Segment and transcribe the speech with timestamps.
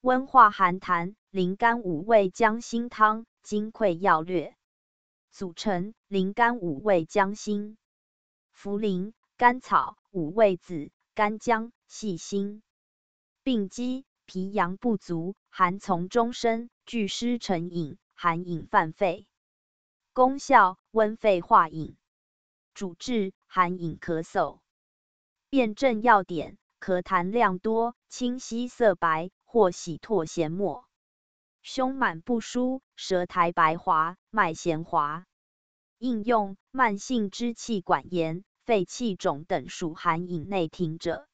[0.00, 3.26] 温化寒痰，灵甘五味姜辛汤。
[3.42, 4.54] 金匮要略。
[5.32, 7.76] 组成：灵甘五味姜辛、
[8.56, 12.62] 茯苓、甘草、五味子、干姜、细辛。
[13.42, 19.26] 病机：脾阳不足，寒从中生，聚湿成饮，寒饮犯肺。
[20.12, 21.96] 功效：温肺化饮。
[22.72, 24.60] 主治：寒饮咳嗽。
[25.50, 30.84] 辨证要点：咳痰量多，清晰色白，或喜唾涎沫。
[31.62, 35.24] 胸满不舒，舌苔白滑，脉弦滑。
[35.96, 41.26] 应用：慢性支气管炎、肺气肿等属寒饮内停者。